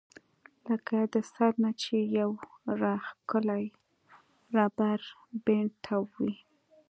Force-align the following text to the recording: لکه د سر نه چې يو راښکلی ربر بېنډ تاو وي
لکه 0.69 0.97
د 1.13 1.15
سر 1.33 1.51
نه 1.63 1.71
چې 1.81 1.95
يو 2.19 2.29
راښکلی 2.81 3.65
ربر 4.55 4.99
بېنډ 5.45 5.71
تاو 5.85 6.03
وي 6.17 6.33